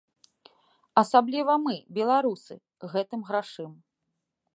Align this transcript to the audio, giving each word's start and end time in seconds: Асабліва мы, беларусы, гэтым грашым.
Асабліва 1.01 1.53
мы, 1.65 1.75
беларусы, 1.97 2.55
гэтым 2.95 3.19
грашым. 3.29 3.71